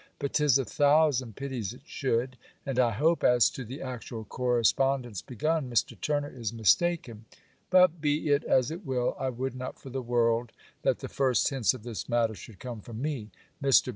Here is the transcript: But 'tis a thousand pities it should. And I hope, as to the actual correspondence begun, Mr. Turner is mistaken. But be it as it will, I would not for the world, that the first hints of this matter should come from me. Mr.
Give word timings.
But 0.17 0.33
'tis 0.33 0.57
a 0.57 0.65
thousand 0.65 1.35
pities 1.35 1.75
it 1.75 1.81
should. 1.85 2.35
And 2.65 2.79
I 2.79 2.89
hope, 2.89 3.23
as 3.23 3.51
to 3.51 3.63
the 3.63 3.83
actual 3.83 4.23
correspondence 4.25 5.21
begun, 5.21 5.69
Mr. 5.69 5.95
Turner 6.01 6.33
is 6.35 6.51
mistaken. 6.51 7.25
But 7.69 8.01
be 8.01 8.29
it 8.29 8.43
as 8.43 8.71
it 8.71 8.83
will, 8.83 9.15
I 9.19 9.29
would 9.29 9.53
not 9.53 9.79
for 9.79 9.91
the 9.91 10.01
world, 10.01 10.53
that 10.81 11.01
the 11.01 11.07
first 11.07 11.47
hints 11.49 11.75
of 11.75 11.83
this 11.83 12.09
matter 12.09 12.33
should 12.33 12.57
come 12.57 12.81
from 12.81 12.99
me. 12.99 13.29
Mr. 13.61 13.89